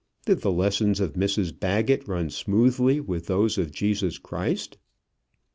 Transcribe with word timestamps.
Did 0.25 0.41
the 0.41 0.51
lessons 0.51 0.99
of 0.99 1.13
Mrs 1.13 1.59
Baggett 1.59 2.07
run 2.07 2.31
smoothly 2.31 2.99
with 2.99 3.27
those 3.27 3.59
of 3.59 3.71
Jesus 3.71 4.17
Christ? 4.17 4.79